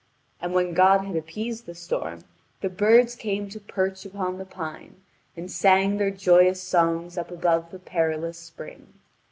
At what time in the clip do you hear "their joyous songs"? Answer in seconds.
5.97-7.19